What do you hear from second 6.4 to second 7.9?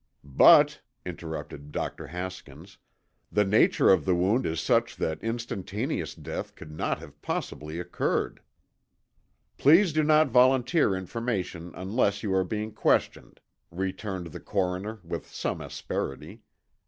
could not have possibly